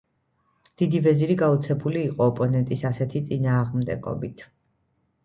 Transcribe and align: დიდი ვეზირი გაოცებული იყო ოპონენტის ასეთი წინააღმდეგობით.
დიდი 0.81 1.01
ვეზირი 1.07 1.35
გაოცებული 1.41 2.01
იყო 2.05 2.29
ოპონენტის 2.31 2.83
ასეთი 2.91 3.21
წინააღმდეგობით. 3.29 4.43